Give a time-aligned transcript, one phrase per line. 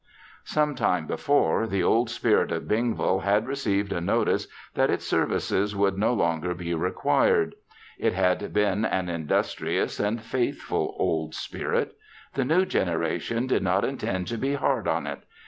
[0.45, 5.95] Some time before, the Old Spirit of Bingville had received notice that its services would
[5.95, 7.53] no longer be required.
[7.99, 11.95] It had been an industrious and faithful Old Spirit.
[12.33, 15.19] The new generation did not intend to be hard on it.